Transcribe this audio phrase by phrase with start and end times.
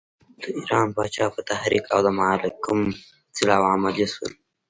[0.41, 4.31] د ایران پاچا په تحریک او د مالکم په طلاوو عملی شول.